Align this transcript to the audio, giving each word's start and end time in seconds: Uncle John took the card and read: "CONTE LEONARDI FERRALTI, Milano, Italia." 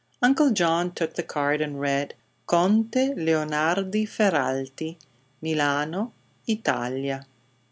Uncle 0.23 0.49
John 0.49 0.91
took 0.93 1.13
the 1.13 1.21
card 1.21 1.61
and 1.61 1.79
read: 1.79 2.15
"CONTE 2.47 2.95
LEONARDI 3.15 4.07
FERRALTI, 4.07 4.97
Milano, 5.43 6.11
Italia." 6.47 7.27